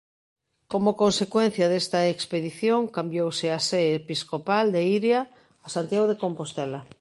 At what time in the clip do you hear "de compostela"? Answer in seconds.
6.09-6.81